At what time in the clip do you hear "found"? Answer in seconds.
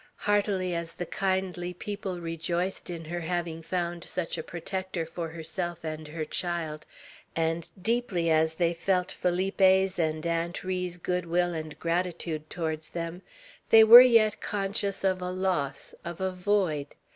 3.61-4.03